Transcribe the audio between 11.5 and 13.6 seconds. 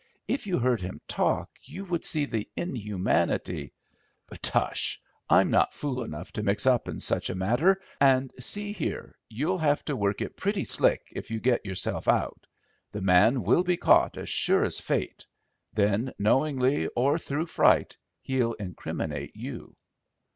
yourself out. The man